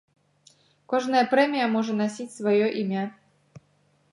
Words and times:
Кожная 0.93 1.21
прэмія 1.33 1.67
можа 1.75 1.93
насіць 2.01 2.27
сваё 2.39 2.65
імя. 2.81 3.03